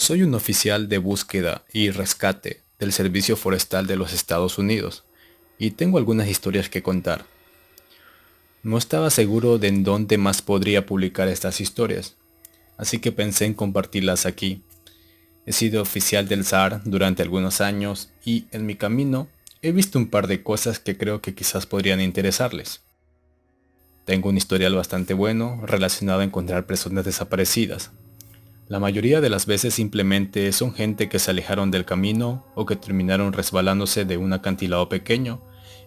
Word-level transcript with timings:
Soy 0.00 0.22
un 0.22 0.34
oficial 0.34 0.88
de 0.88 0.96
búsqueda 0.96 1.62
y 1.74 1.90
rescate 1.90 2.62
del 2.78 2.90
Servicio 2.90 3.36
Forestal 3.36 3.86
de 3.86 3.96
los 3.96 4.14
Estados 4.14 4.56
Unidos 4.56 5.04
y 5.58 5.72
tengo 5.72 5.98
algunas 5.98 6.26
historias 6.26 6.70
que 6.70 6.82
contar. 6.82 7.26
No 8.62 8.78
estaba 8.78 9.10
seguro 9.10 9.58
de 9.58 9.68
en 9.68 9.84
dónde 9.84 10.16
más 10.16 10.40
podría 10.40 10.86
publicar 10.86 11.28
estas 11.28 11.60
historias, 11.60 12.16
así 12.78 12.98
que 12.98 13.12
pensé 13.12 13.44
en 13.44 13.52
compartirlas 13.52 14.24
aquí. 14.24 14.62
He 15.44 15.52
sido 15.52 15.82
oficial 15.82 16.26
del 16.28 16.46
SAR 16.46 16.80
durante 16.86 17.22
algunos 17.22 17.60
años 17.60 18.08
y 18.24 18.46
en 18.52 18.64
mi 18.64 18.76
camino 18.76 19.28
he 19.60 19.70
visto 19.70 19.98
un 19.98 20.08
par 20.08 20.28
de 20.28 20.42
cosas 20.42 20.78
que 20.78 20.96
creo 20.96 21.20
que 21.20 21.34
quizás 21.34 21.66
podrían 21.66 22.00
interesarles. 22.00 22.80
Tengo 24.06 24.30
un 24.30 24.38
historial 24.38 24.74
bastante 24.74 25.12
bueno 25.12 25.60
relacionado 25.66 26.20
a 26.20 26.24
encontrar 26.24 26.64
personas 26.64 27.04
desaparecidas, 27.04 27.90
la 28.70 28.78
mayoría 28.78 29.20
de 29.20 29.30
las 29.30 29.46
veces 29.46 29.74
simplemente 29.74 30.52
son 30.52 30.72
gente 30.72 31.08
que 31.08 31.18
se 31.18 31.32
alejaron 31.32 31.72
del 31.72 31.84
camino 31.84 32.46
o 32.54 32.66
que 32.66 32.76
terminaron 32.76 33.32
resbalándose 33.32 34.04
de 34.04 34.16
un 34.16 34.32
acantilado 34.32 34.88
pequeño 34.88 35.42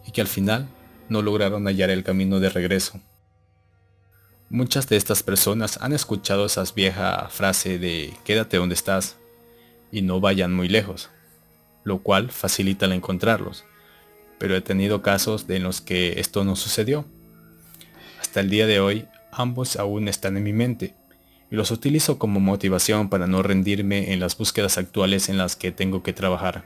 y 0.05 0.11
que 0.11 0.19
al 0.19 0.27
final 0.27 0.67
no 1.07 1.21
lograron 1.21 1.63
hallar 1.65 1.89
el 1.89 2.03
camino 2.03 2.41
de 2.41 2.49
regreso. 2.49 2.99
Muchas 4.49 4.89
de 4.89 4.97
estas 4.97 5.23
personas 5.23 5.79
han 5.81 5.93
escuchado 5.93 6.45
esa 6.45 6.65
vieja 6.75 7.29
frase 7.29 7.79
de 7.79 8.13
quédate 8.25 8.57
donde 8.57 8.75
estás 8.75 9.15
y 9.89 10.01
no 10.01 10.19
vayan 10.19 10.53
muy 10.53 10.67
lejos, 10.67 11.09
lo 11.85 11.99
cual 11.99 12.31
facilita 12.31 12.85
el 12.85 12.91
encontrarlos, 12.91 13.63
pero 14.39 14.57
he 14.57 14.61
tenido 14.61 15.01
casos 15.01 15.45
en 15.47 15.63
los 15.63 15.79
que 15.79 16.19
esto 16.19 16.43
no 16.43 16.57
sucedió. 16.57 17.05
Hasta 18.19 18.41
el 18.41 18.49
día 18.49 18.67
de 18.67 18.81
hoy 18.81 19.07
ambos 19.31 19.77
aún 19.77 20.09
están 20.09 20.35
en 20.35 20.43
mi 20.43 20.51
mente 20.51 20.95
y 21.53 21.55
los 21.55 21.69
utilizo 21.69 22.17
como 22.17 22.39
motivación 22.39 23.09
para 23.09 23.27
no 23.27 23.43
rendirme 23.43 24.11
en 24.11 24.19
las 24.19 24.35
búsquedas 24.35 24.79
actuales 24.79 25.29
en 25.29 25.37
las 25.37 25.55
que 25.55 25.71
tengo 25.71 26.01
que 26.01 26.11
trabajar. 26.11 26.65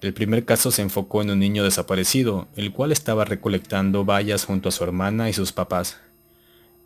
El 0.00 0.12
primer 0.14 0.44
caso 0.44 0.72
se 0.72 0.82
enfocó 0.82 1.22
en 1.22 1.30
un 1.30 1.38
niño 1.38 1.62
desaparecido, 1.62 2.48
el 2.56 2.72
cual 2.72 2.90
estaba 2.90 3.24
recolectando 3.24 4.04
bayas 4.04 4.44
junto 4.44 4.68
a 4.68 4.72
su 4.72 4.82
hermana 4.82 5.30
y 5.30 5.32
sus 5.32 5.52
papás. 5.52 6.00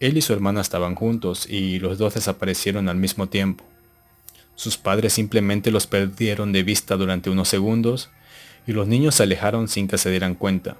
Él 0.00 0.18
y 0.18 0.20
su 0.20 0.34
hermana 0.34 0.60
estaban 0.60 0.96
juntos 0.96 1.48
y 1.48 1.78
los 1.78 1.96
dos 1.96 2.12
desaparecieron 2.12 2.90
al 2.90 2.98
mismo 2.98 3.26
tiempo. 3.30 3.64
Sus 4.54 4.76
padres 4.76 5.14
simplemente 5.14 5.70
los 5.70 5.86
perdieron 5.86 6.52
de 6.52 6.62
vista 6.62 6.98
durante 6.98 7.30
unos 7.30 7.48
segundos 7.48 8.10
y 8.66 8.72
los 8.72 8.86
niños 8.86 9.14
se 9.14 9.22
alejaron 9.22 9.66
sin 9.66 9.88
que 9.88 9.96
se 9.96 10.10
dieran 10.10 10.34
cuenta. 10.34 10.76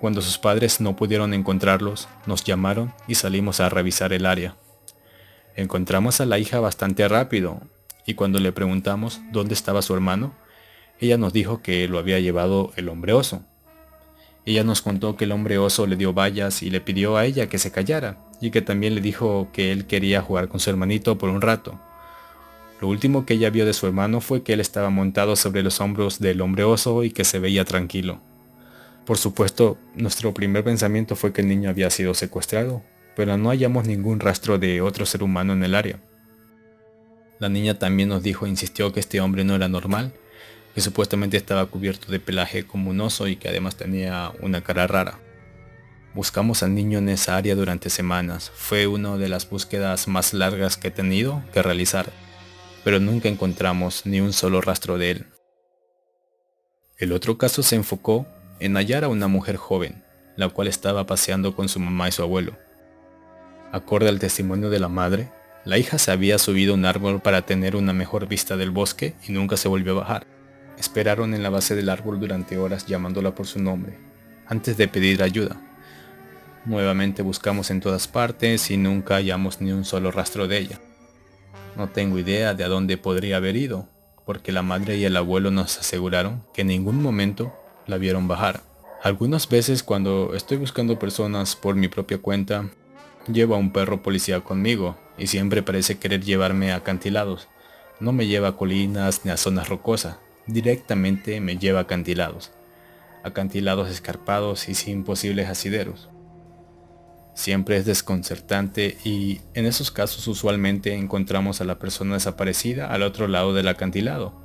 Cuando 0.00 0.22
sus 0.22 0.38
padres 0.38 0.80
no 0.80 0.94
pudieron 0.94 1.34
encontrarlos, 1.34 2.08
nos 2.24 2.44
llamaron 2.44 2.92
y 3.08 3.16
salimos 3.16 3.58
a 3.58 3.68
revisar 3.68 4.12
el 4.12 4.26
área. 4.26 4.54
Encontramos 5.56 6.20
a 6.20 6.26
la 6.26 6.38
hija 6.38 6.60
bastante 6.60 7.08
rápido 7.08 7.60
y 8.06 8.14
cuando 8.14 8.38
le 8.38 8.52
preguntamos 8.52 9.20
dónde 9.32 9.54
estaba 9.54 9.82
su 9.82 9.94
hermano, 9.94 10.34
ella 11.00 11.18
nos 11.18 11.32
dijo 11.32 11.62
que 11.62 11.88
lo 11.88 11.98
había 11.98 12.20
llevado 12.20 12.72
el 12.76 12.88
hombre 12.88 13.12
oso. 13.12 13.42
Ella 14.46 14.62
nos 14.62 14.82
contó 14.82 15.16
que 15.16 15.24
el 15.24 15.32
hombre 15.32 15.58
oso 15.58 15.86
le 15.86 15.96
dio 15.96 16.12
vallas 16.12 16.62
y 16.62 16.70
le 16.70 16.80
pidió 16.80 17.16
a 17.16 17.26
ella 17.26 17.48
que 17.48 17.58
se 17.58 17.72
callara 17.72 18.18
y 18.40 18.52
que 18.52 18.62
también 18.62 18.94
le 18.94 19.00
dijo 19.00 19.48
que 19.52 19.72
él 19.72 19.86
quería 19.86 20.22
jugar 20.22 20.48
con 20.48 20.60
su 20.60 20.70
hermanito 20.70 21.18
por 21.18 21.28
un 21.28 21.42
rato. 21.42 21.78
Lo 22.80 22.86
último 22.86 23.26
que 23.26 23.34
ella 23.34 23.50
vio 23.50 23.66
de 23.66 23.72
su 23.72 23.86
hermano 23.86 24.20
fue 24.20 24.44
que 24.44 24.52
él 24.52 24.60
estaba 24.60 24.90
montado 24.90 25.34
sobre 25.34 25.64
los 25.64 25.80
hombros 25.80 26.20
del 26.20 26.40
hombre 26.40 26.62
oso 26.62 27.02
y 27.02 27.10
que 27.10 27.24
se 27.24 27.40
veía 27.40 27.64
tranquilo. 27.64 28.20
Por 29.08 29.16
supuesto, 29.16 29.78
nuestro 29.94 30.34
primer 30.34 30.64
pensamiento 30.64 31.16
fue 31.16 31.32
que 31.32 31.40
el 31.40 31.48
niño 31.48 31.70
había 31.70 31.88
sido 31.88 32.12
secuestrado, 32.12 32.82
pero 33.16 33.38
no 33.38 33.48
hallamos 33.48 33.86
ningún 33.86 34.20
rastro 34.20 34.58
de 34.58 34.82
otro 34.82 35.06
ser 35.06 35.22
humano 35.22 35.54
en 35.54 35.64
el 35.64 35.74
área. 35.74 35.98
La 37.38 37.48
niña 37.48 37.78
también 37.78 38.10
nos 38.10 38.22
dijo 38.22 38.44
e 38.44 38.50
insistió 38.50 38.92
que 38.92 39.00
este 39.00 39.22
hombre 39.22 39.44
no 39.44 39.54
era 39.54 39.66
normal, 39.66 40.12
que 40.74 40.82
supuestamente 40.82 41.38
estaba 41.38 41.64
cubierto 41.64 42.12
de 42.12 42.20
pelaje 42.20 42.66
como 42.66 42.90
un 42.90 43.00
oso 43.00 43.28
y 43.28 43.36
que 43.36 43.48
además 43.48 43.76
tenía 43.76 44.30
una 44.42 44.60
cara 44.60 44.86
rara. 44.86 45.18
Buscamos 46.12 46.62
al 46.62 46.74
niño 46.74 46.98
en 46.98 47.08
esa 47.08 47.38
área 47.38 47.54
durante 47.54 47.88
semanas. 47.88 48.52
Fue 48.54 48.86
una 48.86 49.16
de 49.16 49.30
las 49.30 49.48
búsquedas 49.48 50.06
más 50.06 50.34
largas 50.34 50.76
que 50.76 50.88
he 50.88 50.90
tenido 50.90 51.42
que 51.54 51.62
realizar, 51.62 52.12
pero 52.84 53.00
nunca 53.00 53.30
encontramos 53.30 54.04
ni 54.04 54.20
un 54.20 54.34
solo 54.34 54.60
rastro 54.60 54.98
de 54.98 55.12
él. 55.12 55.26
El 56.98 57.12
otro 57.12 57.38
caso 57.38 57.62
se 57.62 57.74
enfocó 57.74 58.26
en 58.60 58.76
a 58.76 59.08
una 59.08 59.28
mujer 59.28 59.56
joven, 59.56 60.02
la 60.36 60.48
cual 60.48 60.68
estaba 60.68 61.06
paseando 61.06 61.54
con 61.54 61.68
su 61.68 61.80
mamá 61.80 62.08
y 62.08 62.12
su 62.12 62.22
abuelo. 62.22 62.52
Acorde 63.72 64.08
al 64.08 64.18
testimonio 64.18 64.70
de 64.70 64.80
la 64.80 64.88
madre, 64.88 65.30
la 65.64 65.78
hija 65.78 65.98
se 65.98 66.10
había 66.10 66.38
subido 66.38 66.72
a 66.72 66.76
un 66.76 66.84
árbol 66.84 67.20
para 67.20 67.42
tener 67.42 67.76
una 67.76 67.92
mejor 67.92 68.26
vista 68.26 68.56
del 68.56 68.70
bosque 68.70 69.14
y 69.26 69.32
nunca 69.32 69.56
se 69.56 69.68
volvió 69.68 69.92
a 69.92 70.00
bajar. 70.00 70.26
Esperaron 70.78 71.34
en 71.34 71.42
la 71.42 71.50
base 71.50 71.74
del 71.74 71.88
árbol 71.88 72.20
durante 72.20 72.56
horas 72.56 72.86
llamándola 72.86 73.34
por 73.34 73.46
su 73.46 73.60
nombre, 73.60 73.98
antes 74.46 74.76
de 74.76 74.88
pedir 74.88 75.22
ayuda. 75.22 75.60
Nuevamente 76.64 77.22
buscamos 77.22 77.70
en 77.70 77.80
todas 77.80 78.08
partes 78.08 78.70
y 78.70 78.76
nunca 78.76 79.16
hallamos 79.16 79.60
ni 79.60 79.72
un 79.72 79.84
solo 79.84 80.10
rastro 80.10 80.48
de 80.48 80.58
ella. 80.58 80.80
No 81.76 81.88
tengo 81.88 82.18
idea 82.18 82.54
de 82.54 82.64
a 82.64 82.68
dónde 82.68 82.96
podría 82.96 83.36
haber 83.36 83.56
ido, 83.56 83.88
porque 84.24 84.52
la 84.52 84.62
madre 84.62 84.96
y 84.96 85.04
el 85.04 85.16
abuelo 85.16 85.50
nos 85.50 85.78
aseguraron 85.78 86.44
que 86.52 86.62
en 86.62 86.68
ningún 86.68 87.02
momento 87.02 87.52
la 87.88 87.98
vieron 87.98 88.28
bajar. 88.28 88.62
Algunas 89.02 89.48
veces 89.48 89.82
cuando 89.82 90.34
estoy 90.34 90.58
buscando 90.58 90.98
personas 90.98 91.56
por 91.56 91.74
mi 91.74 91.88
propia 91.88 92.18
cuenta, 92.18 92.70
llevo 93.32 93.54
a 93.54 93.58
un 93.58 93.72
perro 93.72 94.02
policía 94.02 94.40
conmigo 94.40 94.96
y 95.16 95.26
siempre 95.26 95.62
parece 95.62 95.98
querer 95.98 96.22
llevarme 96.22 96.72
a 96.72 96.76
acantilados. 96.76 97.48
No 98.00 98.12
me 98.12 98.26
lleva 98.26 98.48
a 98.48 98.56
colinas 98.56 99.24
ni 99.24 99.30
a 99.30 99.36
zonas 99.36 99.68
rocosas, 99.68 100.18
directamente 100.46 101.40
me 101.40 101.58
lleva 101.58 101.80
a 101.80 101.82
acantilados. 101.82 102.52
Acantilados 103.24 103.90
escarpados 103.90 104.68
y 104.68 104.74
sin 104.74 105.02
posibles 105.02 105.48
asideros. 105.48 106.08
Siempre 107.34 107.76
es 107.76 107.84
desconcertante 107.84 108.98
y 109.04 109.40
en 109.54 109.66
esos 109.66 109.92
casos 109.92 110.26
usualmente 110.26 110.94
encontramos 110.94 111.60
a 111.60 111.64
la 111.64 111.78
persona 111.78 112.14
desaparecida 112.14 112.92
al 112.92 113.02
otro 113.02 113.28
lado 113.28 113.54
del 113.54 113.68
acantilado 113.68 114.42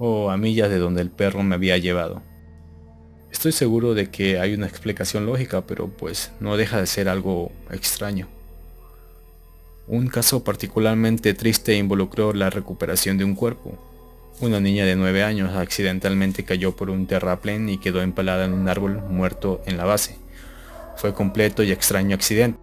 o 0.00 0.30
a 0.30 0.36
millas 0.36 0.68
de 0.68 0.78
donde 0.78 1.00
el 1.02 1.10
perro 1.10 1.44
me 1.44 1.54
había 1.54 1.78
llevado. 1.78 2.22
Estoy 3.34 3.50
seguro 3.50 3.94
de 3.94 4.10
que 4.10 4.38
hay 4.38 4.54
una 4.54 4.68
explicación 4.68 5.26
lógica, 5.26 5.66
pero 5.66 5.88
pues 5.88 6.30
no 6.38 6.56
deja 6.56 6.78
de 6.78 6.86
ser 6.86 7.08
algo 7.08 7.50
extraño. 7.68 8.28
Un 9.88 10.06
caso 10.06 10.44
particularmente 10.44 11.34
triste 11.34 11.74
involucró 11.74 12.32
la 12.32 12.48
recuperación 12.48 13.18
de 13.18 13.24
un 13.24 13.34
cuerpo. 13.34 13.76
Una 14.40 14.60
niña 14.60 14.86
de 14.86 14.94
9 14.94 15.24
años 15.24 15.52
accidentalmente 15.56 16.44
cayó 16.44 16.76
por 16.76 16.90
un 16.90 17.08
terraplén 17.08 17.68
y 17.68 17.78
quedó 17.78 18.02
empalada 18.02 18.44
en 18.44 18.52
un 18.52 18.68
árbol 18.68 19.02
muerto 19.10 19.60
en 19.66 19.78
la 19.78 19.84
base. 19.84 20.16
Fue 20.96 21.12
completo 21.12 21.64
y 21.64 21.72
extraño 21.72 22.14
accidente. 22.14 22.60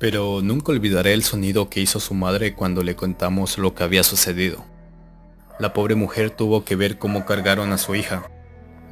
Pero 0.00 0.40
nunca 0.42 0.72
olvidaré 0.72 1.14
el 1.14 1.22
sonido 1.22 1.70
que 1.70 1.80
hizo 1.80 2.00
su 2.00 2.14
madre 2.14 2.54
cuando 2.54 2.82
le 2.82 2.96
contamos 2.96 3.58
lo 3.58 3.76
que 3.76 3.84
había 3.84 4.02
sucedido. 4.02 4.64
La 5.60 5.72
pobre 5.72 5.94
mujer 5.94 6.30
tuvo 6.30 6.64
que 6.64 6.74
ver 6.74 6.98
cómo 6.98 7.24
cargaron 7.24 7.72
a 7.72 7.78
su 7.78 7.94
hija, 7.94 8.28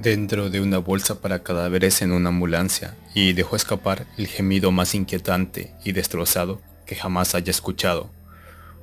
dentro 0.01 0.49
de 0.49 0.61
una 0.61 0.79
bolsa 0.79 1.21
para 1.21 1.43
cadáveres 1.43 2.03
en 2.03 2.13
una 2.13 2.29
ambulancia 2.29 2.97
y 3.15 3.33
dejó 3.33 3.57
escapar 3.57 4.07
el 4.17 4.29
gemido 4.29 4.71
más 4.71 4.95
inquietante 4.95 5.75
y 5.85 5.93
destrozado 5.93 6.63
que 6.87 6.95
jamás 6.95 7.35
haya 7.35 7.51
escuchado. 7.51 8.11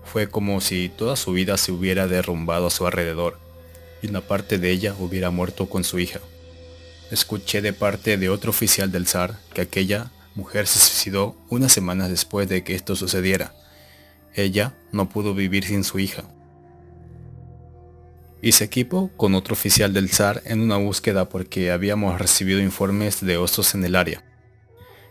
Fue 0.04 0.30
como 0.30 0.60
si 0.62 0.90
toda 0.90 1.16
su 1.16 1.32
vida 1.32 1.58
se 1.58 1.72
hubiera 1.72 2.08
derrumbado 2.08 2.68
a 2.68 2.72
su 2.72 2.86
alrededor 2.86 3.40
y 4.02 4.08
una 4.08 4.22
parte 4.22 4.58
de 4.58 4.72
ella 4.72 4.94
hubiera 5.00 5.32
muerto 5.32 5.68
con 5.68 5.84
su 5.84 6.00
hija. 6.00 6.20
Escuché 7.12 7.62
de 7.62 7.74
parte 7.74 8.18
de 8.18 8.30
otro 8.30 8.50
oficial 8.50 8.92
del 8.92 9.08
zar 9.08 9.40
que 9.54 9.62
aquella 9.62 10.12
mujer 10.36 10.68
se 10.68 10.80
suicidó 10.80 11.38
unas 11.50 11.72
semanas 11.72 12.10
después 12.10 12.50
de 12.50 12.64
que 12.64 12.76
esto 12.76 12.96
sucediera. 12.96 13.54
Ella 14.34 14.74
no 14.92 15.08
pudo 15.08 15.34
vivir 15.34 15.64
sin 15.64 15.86
su 15.86 15.98
hija 15.98 16.26
y 18.42 18.52
se 18.52 18.70
con 19.18 19.36
otro 19.36 19.54
oficial 19.54 19.94
del 19.94 20.10
SAR 20.10 20.42
en 20.46 20.62
una 20.62 20.78
búsqueda 20.78 21.30
porque 21.30 21.72
habíamos 21.72 22.20
recibido 22.20 22.60
informes 22.60 23.26
de 23.26 23.38
osos 23.38 23.74
en 23.76 23.86
el 23.86 23.96
área. 23.96 24.24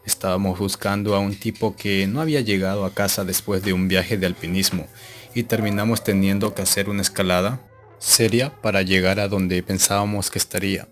Estábamos 0.06 0.58
buscando 0.58 1.14
a 1.14 1.18
un 1.18 1.34
tipo 1.34 1.76
que 1.76 2.06
no 2.06 2.20
había 2.20 2.42
llegado 2.42 2.84
a 2.84 2.94
casa 2.94 3.24
después 3.24 3.62
de 3.62 3.72
un 3.72 3.88
viaje 3.88 4.18
de 4.18 4.26
alpinismo 4.26 4.86
y 5.34 5.44
terminamos 5.44 6.04
teniendo 6.04 6.54
que 6.54 6.62
hacer 6.62 6.88
una 6.88 7.02
escalada 7.02 7.60
seria 7.98 8.60
para 8.60 8.82
llegar 8.82 9.18
a 9.18 9.28
donde 9.28 9.62
pensábamos 9.62 10.30
que 10.30 10.38
estaría. 10.38 10.88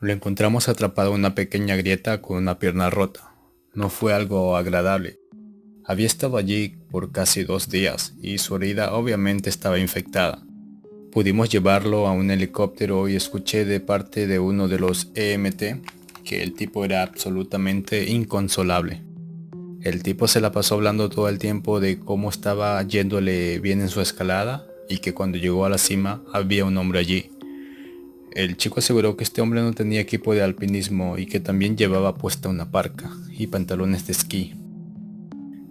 Lo 0.00 0.12
encontramos 0.12 0.68
atrapado 0.68 1.10
en 1.10 1.16
una 1.16 1.34
pequeña 1.34 1.76
grieta 1.76 2.22
con 2.22 2.36
una 2.36 2.58
pierna 2.58 2.88
rota. 2.88 3.34
No 3.74 3.90
fue 3.90 4.14
algo 4.14 4.56
agradable. 4.56 5.18
Había 5.84 6.06
estado 6.06 6.36
allí 6.36 6.76
por 6.90 7.10
casi 7.10 7.42
dos 7.42 7.68
días 7.68 8.14
y 8.20 8.38
su 8.38 8.56
herida 8.56 8.94
obviamente 8.94 9.50
estaba 9.50 9.78
infectada. 9.78 10.42
Pudimos 11.14 11.48
llevarlo 11.48 12.08
a 12.08 12.12
un 12.12 12.32
helicóptero 12.32 13.08
y 13.08 13.14
escuché 13.14 13.64
de 13.64 13.78
parte 13.78 14.26
de 14.26 14.40
uno 14.40 14.66
de 14.66 14.80
los 14.80 15.12
EMT 15.14 15.62
que 16.24 16.42
el 16.42 16.54
tipo 16.54 16.84
era 16.84 17.04
absolutamente 17.04 18.10
inconsolable. 18.10 19.04
El 19.82 20.02
tipo 20.02 20.26
se 20.26 20.40
la 20.40 20.50
pasó 20.50 20.74
hablando 20.74 21.08
todo 21.10 21.28
el 21.28 21.38
tiempo 21.38 21.78
de 21.78 22.00
cómo 22.00 22.30
estaba 22.30 22.82
yéndole 22.82 23.60
bien 23.60 23.80
en 23.80 23.90
su 23.90 24.00
escalada 24.00 24.66
y 24.88 24.98
que 24.98 25.14
cuando 25.14 25.38
llegó 25.38 25.64
a 25.64 25.68
la 25.68 25.78
cima 25.78 26.20
había 26.32 26.64
un 26.64 26.76
hombre 26.78 26.98
allí. 26.98 27.30
El 28.32 28.56
chico 28.56 28.80
aseguró 28.80 29.16
que 29.16 29.22
este 29.22 29.40
hombre 29.40 29.62
no 29.62 29.72
tenía 29.72 30.00
equipo 30.00 30.34
de 30.34 30.42
alpinismo 30.42 31.16
y 31.16 31.26
que 31.26 31.38
también 31.38 31.76
llevaba 31.76 32.16
puesta 32.16 32.48
una 32.48 32.72
parca 32.72 33.08
y 33.30 33.46
pantalones 33.46 34.08
de 34.08 34.14
esquí. 34.14 34.54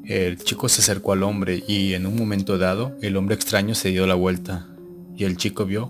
El 0.06 0.38
chico 0.38 0.70
se 0.70 0.80
acercó 0.80 1.12
al 1.12 1.24
hombre 1.24 1.62
y 1.68 1.96
en 1.96 2.06
un 2.06 2.16
momento 2.16 2.58
dado 2.58 2.98
el 3.02 3.18
hombre 3.18 3.36
extraño 3.36 3.76
se 3.76 3.90
dio 3.90 4.08
la 4.08 4.16
vuelta 4.16 4.70
y 5.16 5.24
el 5.26 5.38
chico 5.38 5.66
vio 5.66 5.90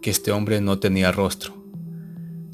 que 0.00 0.10
este 0.10 0.30
hombre 0.30 0.60
no 0.60 0.78
tenía 0.78 1.12
rostro. 1.12 1.54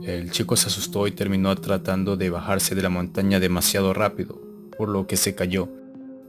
El 0.03 0.31
chico 0.31 0.57
se 0.57 0.67
asustó 0.67 1.07
y 1.07 1.13
terminó 1.13 1.55
tratando 1.57 2.17
de 2.17 2.31
bajarse 2.31 2.75
de 2.75 2.83
la 2.83 2.91
montaña 2.91 3.41
demasiado 3.41 3.95
rápido, 3.95 4.41
por 4.77 4.89
lo 4.89 5.07
que 5.07 5.17
se 5.17 5.35
cayó. 5.35 5.69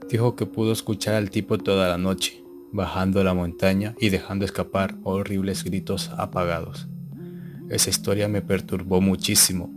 Dijo 0.09 0.35
que 0.35 0.45
pudo 0.45 0.71
escuchar 0.71 1.15
al 1.15 1.29
tipo 1.29 1.57
toda 1.57 1.89
la 1.89 1.97
noche, 1.97 2.43
bajando 2.71 3.23
la 3.23 3.33
montaña 3.33 3.95
y 3.99 4.09
dejando 4.09 4.45
escapar 4.45 4.95
horribles 5.03 5.63
gritos 5.63 6.11
apagados. 6.17 6.87
Esa 7.69 7.89
historia 7.89 8.27
me 8.27 8.41
perturbó 8.41 9.01
muchísimo. 9.01 9.73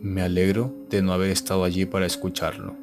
Me 0.00 0.22
alegro 0.22 0.72
de 0.88 1.02
no 1.02 1.12
haber 1.12 1.30
estado 1.30 1.64
allí 1.64 1.84
para 1.84 2.06
escucharlo. 2.06 2.74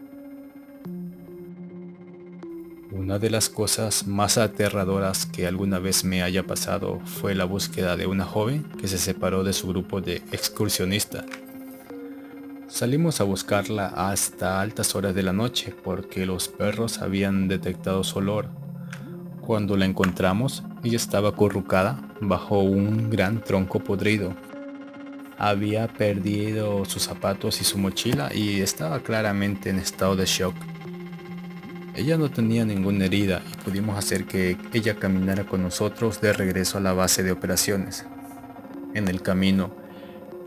Una 2.98 3.20
de 3.20 3.30
las 3.30 3.48
cosas 3.48 4.08
más 4.08 4.40
aterradoras 4.40 5.28
que 5.28 5.46
alguna 5.46 5.78
vez 5.78 6.04
me 6.04 6.24
haya 6.24 6.42
pasado 6.42 7.00
fue 7.06 7.36
la 7.36 7.46
búsqueda 7.46 7.96
de 7.96 8.08
una 8.08 8.26
joven 8.26 8.64
que 8.82 8.88
se 8.88 8.98
separó 8.98 9.44
de 9.44 9.54
su 9.54 9.68
grupo 9.68 10.02
de 10.02 10.16
excursionistas. 10.32 11.24
Salimos 12.68 13.22
a 13.22 13.24
buscarla 13.24 13.86
hasta 13.96 14.62
altas 14.62 14.96
horas 14.96 15.14
de 15.14 15.22
la 15.22 15.32
noche 15.32 15.76
porque 15.84 16.26
los 16.26 16.48
perros 16.48 16.98
habían 16.98 17.48
detectado 17.48 18.04
su 18.04 18.18
olor. 18.18 18.50
Cuando 19.42 19.78
la 19.78 19.86
encontramos, 19.86 20.64
ella 20.84 20.98
estaba 20.98 21.30
acurrucada 21.30 22.02
bajo 22.20 22.62
un 22.62 23.12
gran 23.12 23.44
tronco 23.44 23.80
podrido. 23.80 24.34
Había 25.38 25.88
perdido 25.88 26.84
sus 26.86 27.04
zapatos 27.04 27.62
y 27.62 27.64
su 27.64 27.78
mochila 27.78 28.34
y 28.34 28.62
estaba 28.62 29.02
claramente 29.02 29.70
en 29.70 29.78
estado 29.78 30.16
de 30.16 30.26
shock. 30.26 30.56
Ella 31.98 32.16
no 32.16 32.30
tenía 32.30 32.64
ninguna 32.64 33.06
herida 33.06 33.42
y 33.52 33.64
pudimos 33.64 33.98
hacer 33.98 34.26
que 34.26 34.56
ella 34.72 35.00
caminara 35.00 35.46
con 35.46 35.64
nosotros 35.64 36.22
de 36.22 36.32
regreso 36.32 36.78
a 36.78 36.82
la 36.82 36.94
base 36.94 37.24
de 37.24 37.32
operaciones. 37.32 38.06
En 38.94 39.08
el 39.08 39.24
camino, 39.24 39.72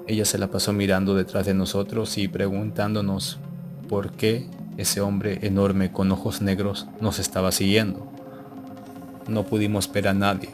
ella 0.06 0.24
se 0.24 0.38
la 0.38 0.46
pasó 0.46 0.72
mirando 0.72 1.16
detrás 1.16 1.46
de 1.46 1.54
nosotros 1.54 2.18
y 2.18 2.28
preguntándonos 2.28 3.40
por 3.88 4.12
qué 4.12 4.46
ese 4.76 5.00
hombre 5.00 5.40
enorme 5.42 5.90
con 5.90 6.12
ojos 6.12 6.40
negros 6.40 6.86
nos 7.00 7.18
estaba 7.18 7.50
siguiendo. 7.50 8.08
No 9.26 9.44
pudimos 9.44 9.90
ver 9.92 10.06
a 10.06 10.14
nadie, 10.14 10.50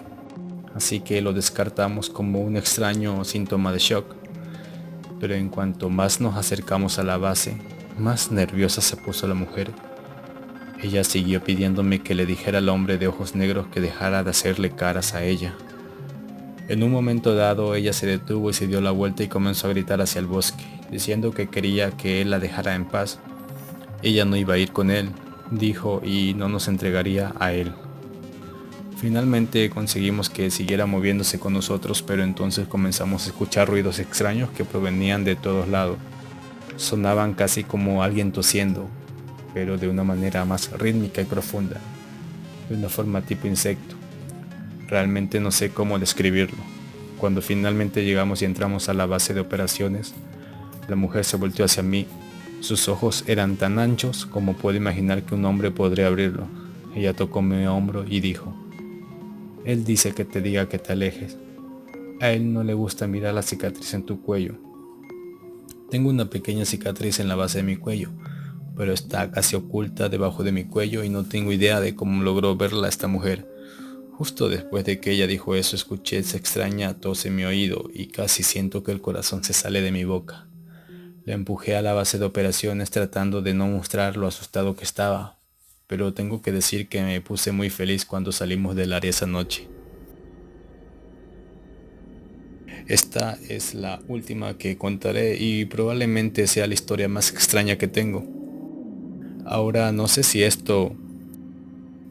así 0.74 1.00
que 1.00 1.20
lo 1.20 1.34
descartamos 1.34 2.08
como 2.08 2.40
un 2.40 2.56
extraño 2.56 3.22
síntoma 3.26 3.70
de 3.70 3.80
shock. 3.80 4.14
Pero 5.20 5.34
en 5.34 5.50
cuanto 5.50 5.90
más 5.90 6.22
nos 6.22 6.36
acercamos 6.36 6.98
a 6.98 7.02
la 7.02 7.18
base, 7.18 7.58
más 7.98 8.32
nerviosa 8.32 8.80
se 8.80 8.96
puso 8.96 9.28
la 9.28 9.34
mujer 9.34 9.70
ella 10.82 11.04
siguió 11.04 11.42
pidiéndome 11.42 12.00
que 12.00 12.14
le 12.14 12.26
dijera 12.26 12.58
al 12.58 12.68
hombre 12.68 12.98
de 12.98 13.08
ojos 13.08 13.34
negros 13.34 13.66
que 13.68 13.80
dejara 13.80 14.22
de 14.22 14.30
hacerle 14.30 14.70
caras 14.70 15.14
a 15.14 15.24
ella. 15.24 15.54
En 16.68 16.82
un 16.82 16.90
momento 16.90 17.34
dado 17.34 17.74
ella 17.74 17.92
se 17.92 18.06
detuvo 18.06 18.50
y 18.50 18.52
se 18.52 18.66
dio 18.66 18.80
la 18.80 18.90
vuelta 18.90 19.22
y 19.22 19.28
comenzó 19.28 19.66
a 19.66 19.70
gritar 19.70 20.00
hacia 20.00 20.18
el 20.18 20.26
bosque, 20.26 20.64
diciendo 20.90 21.32
que 21.32 21.48
quería 21.48 21.92
que 21.92 22.20
él 22.20 22.30
la 22.30 22.40
dejara 22.40 22.74
en 22.74 22.84
paz. 22.84 23.20
Ella 24.02 24.24
no 24.24 24.36
iba 24.36 24.54
a 24.54 24.58
ir 24.58 24.72
con 24.72 24.90
él, 24.90 25.10
dijo, 25.50 26.02
y 26.04 26.34
no 26.34 26.48
nos 26.48 26.68
entregaría 26.68 27.32
a 27.38 27.52
él. 27.52 27.72
Finalmente 28.98 29.70
conseguimos 29.70 30.28
que 30.28 30.50
siguiera 30.50 30.86
moviéndose 30.86 31.38
con 31.38 31.52
nosotros, 31.52 32.02
pero 32.02 32.22
entonces 32.22 32.66
comenzamos 32.66 33.24
a 33.24 33.28
escuchar 33.28 33.68
ruidos 33.68 33.98
extraños 33.98 34.50
que 34.50 34.64
provenían 34.64 35.24
de 35.24 35.36
todos 35.36 35.68
lados. 35.68 35.98
Sonaban 36.76 37.34
casi 37.34 37.62
como 37.62 38.02
alguien 38.02 38.32
tosiendo, 38.32 38.88
pero 39.56 39.78
de 39.78 39.88
una 39.88 40.04
manera 40.04 40.44
más 40.44 40.70
rítmica 40.72 41.22
y 41.22 41.24
profunda, 41.24 41.80
de 42.68 42.76
una 42.76 42.90
forma 42.90 43.22
tipo 43.22 43.46
insecto. 43.46 43.94
Realmente 44.86 45.40
no 45.40 45.50
sé 45.50 45.70
cómo 45.70 45.98
describirlo. 45.98 46.58
Cuando 47.16 47.40
finalmente 47.40 48.04
llegamos 48.04 48.42
y 48.42 48.44
entramos 48.44 48.90
a 48.90 48.92
la 48.92 49.06
base 49.06 49.32
de 49.32 49.40
operaciones, 49.40 50.12
la 50.88 50.96
mujer 50.96 51.24
se 51.24 51.38
volteó 51.38 51.64
hacia 51.64 51.82
mí. 51.82 52.06
Sus 52.60 52.86
ojos 52.90 53.24
eran 53.28 53.56
tan 53.56 53.78
anchos 53.78 54.26
como 54.26 54.52
puedo 54.52 54.76
imaginar 54.76 55.22
que 55.22 55.34
un 55.34 55.46
hombre 55.46 55.70
podría 55.70 56.08
abrirlo. 56.08 56.46
Ella 56.94 57.14
tocó 57.14 57.40
mi 57.40 57.64
hombro 57.66 58.04
y 58.06 58.20
dijo, 58.20 58.54
Él 59.64 59.86
dice 59.86 60.12
que 60.12 60.26
te 60.26 60.42
diga 60.42 60.68
que 60.68 60.78
te 60.78 60.92
alejes. 60.92 61.38
A 62.20 62.28
él 62.28 62.52
no 62.52 62.62
le 62.62 62.74
gusta 62.74 63.06
mirar 63.06 63.32
la 63.32 63.40
cicatriz 63.40 63.94
en 63.94 64.02
tu 64.02 64.20
cuello. 64.20 64.56
Tengo 65.88 66.10
una 66.10 66.28
pequeña 66.28 66.66
cicatriz 66.66 67.20
en 67.20 67.28
la 67.28 67.36
base 67.36 67.56
de 67.56 67.64
mi 67.64 67.76
cuello, 67.76 68.10
pero 68.76 68.92
está 68.92 69.30
casi 69.30 69.56
oculta 69.56 70.08
debajo 70.08 70.44
de 70.44 70.52
mi 70.52 70.64
cuello 70.64 71.02
y 71.02 71.08
no 71.08 71.24
tengo 71.24 71.52
idea 71.52 71.80
de 71.80 71.94
cómo 71.94 72.22
logró 72.22 72.56
verla 72.56 72.88
esta 72.88 73.06
mujer. 73.06 73.48
Justo 74.12 74.48
después 74.48 74.84
de 74.84 75.00
que 75.00 75.12
ella 75.12 75.26
dijo 75.26 75.54
eso 75.54 75.76
escuché 75.76 76.18
esa 76.18 76.36
extraña 76.36 76.94
tos 76.94 77.26
en 77.26 77.36
mi 77.36 77.44
oído 77.44 77.90
y 77.92 78.06
casi 78.06 78.42
siento 78.42 78.82
que 78.82 78.92
el 78.92 79.00
corazón 79.00 79.42
se 79.44 79.52
sale 79.52 79.80
de 79.80 79.92
mi 79.92 80.04
boca. 80.04 80.46
Le 81.24 81.32
empujé 81.32 81.76
a 81.76 81.82
la 81.82 81.92
base 81.92 82.18
de 82.18 82.24
operaciones 82.24 82.90
tratando 82.90 83.42
de 83.42 83.54
no 83.54 83.66
mostrar 83.66 84.16
lo 84.16 84.26
asustado 84.26 84.76
que 84.76 84.84
estaba, 84.84 85.38
pero 85.86 86.14
tengo 86.14 86.40
que 86.40 86.52
decir 86.52 86.88
que 86.88 87.02
me 87.02 87.20
puse 87.20 87.52
muy 87.52 87.70
feliz 87.70 88.04
cuando 88.04 88.30
salimos 88.30 88.76
del 88.76 88.92
área 88.92 89.10
esa 89.10 89.26
noche. 89.26 89.68
Esta 92.86 93.36
es 93.48 93.74
la 93.74 94.00
última 94.06 94.56
que 94.58 94.78
contaré 94.78 95.36
y 95.36 95.64
probablemente 95.64 96.46
sea 96.46 96.68
la 96.68 96.74
historia 96.74 97.08
más 97.08 97.32
extraña 97.32 97.76
que 97.76 97.88
tengo. 97.88 98.45
Ahora 99.48 99.92
no 99.92 100.08
sé 100.08 100.24
si 100.24 100.42
esto 100.42 100.92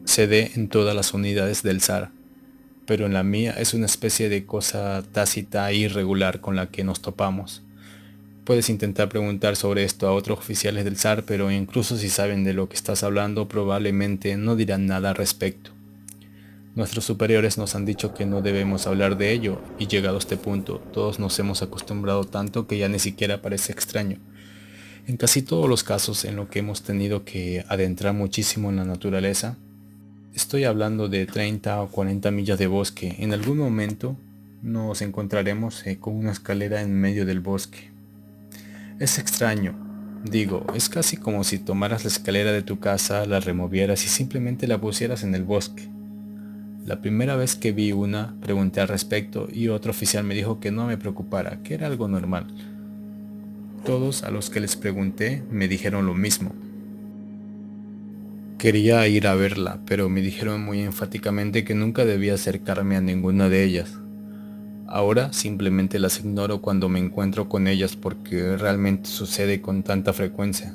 se 0.06 0.26
dé 0.26 0.52
en 0.54 0.68
todas 0.68 0.96
las 0.96 1.12
unidades 1.12 1.62
del 1.62 1.82
SAR, 1.82 2.08
pero 2.86 3.04
en 3.04 3.12
la 3.12 3.24
mía 3.24 3.54
es 3.58 3.74
una 3.74 3.84
especie 3.84 4.30
de 4.30 4.46
cosa 4.46 5.04
tácita 5.12 5.70
e 5.70 5.74
irregular 5.76 6.40
con 6.40 6.56
la 6.56 6.68
que 6.68 6.82
nos 6.82 7.02
topamos. 7.02 7.62
Puedes 8.44 8.70
intentar 8.70 9.10
preguntar 9.10 9.54
sobre 9.54 9.84
esto 9.84 10.08
a 10.08 10.12
otros 10.12 10.38
oficiales 10.38 10.84
del 10.86 10.96
SAR, 10.96 11.24
pero 11.24 11.50
incluso 11.50 11.98
si 11.98 12.08
saben 12.08 12.42
de 12.42 12.54
lo 12.54 12.70
que 12.70 12.76
estás 12.76 13.02
hablando, 13.02 13.48
probablemente 13.48 14.34
no 14.38 14.56
dirán 14.56 14.86
nada 14.86 15.10
al 15.10 15.16
respecto. 15.16 15.72
Nuestros 16.74 17.04
superiores 17.04 17.58
nos 17.58 17.74
han 17.74 17.84
dicho 17.84 18.14
que 18.14 18.24
no 18.24 18.40
debemos 18.40 18.86
hablar 18.86 19.18
de 19.18 19.32
ello, 19.32 19.60
y 19.78 19.88
llegado 19.88 20.16
a 20.16 20.20
este 20.20 20.38
punto, 20.38 20.78
todos 20.90 21.18
nos 21.18 21.38
hemos 21.38 21.60
acostumbrado 21.60 22.24
tanto 22.24 22.66
que 22.66 22.78
ya 22.78 22.88
ni 22.88 22.98
siquiera 22.98 23.42
parece 23.42 23.72
extraño. 23.72 24.20
En 25.06 25.16
casi 25.16 25.42
todos 25.42 25.68
los 25.68 25.84
casos 25.84 26.24
en 26.24 26.34
lo 26.34 26.50
que 26.50 26.58
hemos 26.58 26.82
tenido 26.82 27.24
que 27.24 27.64
adentrar 27.68 28.12
muchísimo 28.12 28.70
en 28.70 28.76
la 28.76 28.84
naturaleza, 28.84 29.56
estoy 30.34 30.64
hablando 30.64 31.08
de 31.08 31.26
30 31.26 31.80
o 31.80 31.88
40 31.88 32.32
millas 32.32 32.58
de 32.58 32.66
bosque, 32.66 33.14
en 33.20 33.32
algún 33.32 33.56
momento 33.56 34.16
nos 34.62 35.02
encontraremos 35.02 35.86
eh, 35.86 35.98
con 36.00 36.16
una 36.16 36.32
escalera 36.32 36.82
en 36.82 36.92
medio 36.92 37.24
del 37.24 37.38
bosque. 37.38 37.92
Es 38.98 39.20
extraño, 39.20 39.76
digo, 40.24 40.66
es 40.74 40.88
casi 40.88 41.16
como 41.16 41.44
si 41.44 41.60
tomaras 41.60 42.02
la 42.02 42.10
escalera 42.10 42.50
de 42.50 42.62
tu 42.62 42.80
casa, 42.80 43.26
la 43.26 43.38
removieras 43.38 44.04
y 44.04 44.08
simplemente 44.08 44.66
la 44.66 44.80
pusieras 44.80 45.22
en 45.22 45.36
el 45.36 45.44
bosque. 45.44 45.88
La 46.84 47.00
primera 47.00 47.36
vez 47.36 47.54
que 47.54 47.70
vi 47.70 47.92
una, 47.92 48.34
pregunté 48.40 48.80
al 48.80 48.88
respecto 48.88 49.46
y 49.52 49.68
otro 49.68 49.92
oficial 49.92 50.24
me 50.24 50.34
dijo 50.34 50.58
que 50.58 50.72
no 50.72 50.88
me 50.88 50.98
preocupara, 50.98 51.62
que 51.62 51.74
era 51.74 51.86
algo 51.86 52.08
normal 52.08 52.48
todos 53.86 54.24
a 54.24 54.32
los 54.32 54.50
que 54.50 54.58
les 54.58 54.74
pregunté 54.74 55.44
me 55.48 55.68
dijeron 55.68 56.06
lo 56.06 56.14
mismo. 56.14 56.52
Quería 58.58 59.06
ir 59.06 59.28
a 59.28 59.36
verla, 59.36 59.78
pero 59.86 60.08
me 60.08 60.20
dijeron 60.20 60.60
muy 60.60 60.80
enfáticamente 60.80 61.64
que 61.64 61.76
nunca 61.76 62.04
debía 62.04 62.34
acercarme 62.34 62.96
a 62.96 63.00
ninguna 63.00 63.48
de 63.48 63.62
ellas. 63.62 63.96
Ahora 64.88 65.32
simplemente 65.32 66.00
las 66.00 66.18
ignoro 66.18 66.60
cuando 66.60 66.88
me 66.88 66.98
encuentro 66.98 67.48
con 67.48 67.68
ellas 67.68 67.94
porque 67.94 68.56
realmente 68.56 69.08
sucede 69.08 69.60
con 69.60 69.84
tanta 69.84 70.12
frecuencia. 70.12 70.74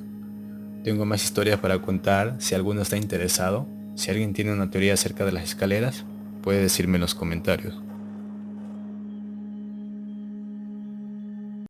Tengo 0.85 1.05
más 1.05 1.23
historias 1.23 1.59
para 1.59 1.81
contar, 1.81 2.35
si 2.39 2.55
alguno 2.55 2.81
está 2.81 2.95
interesado, 2.95 3.67
si 3.95 4.09
alguien 4.09 4.33
tiene 4.33 4.53
una 4.53 4.71
teoría 4.71 4.93
acerca 4.93 5.25
de 5.25 5.33
las 5.33 5.43
escaleras, 5.43 6.05
puede 6.41 6.61
decirme 6.61 6.95
en 6.95 7.01
los 7.01 7.13
comentarios. 7.13 7.77